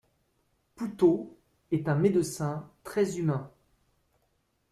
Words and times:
Pouteau 0.73 1.37
est 1.71 1.87
un 1.87 1.93
médecin 1.93 2.67
très 2.83 3.19
humain. 3.19 3.51